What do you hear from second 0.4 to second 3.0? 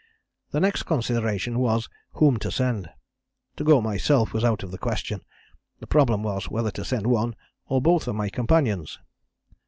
The next consideration was, whom to send.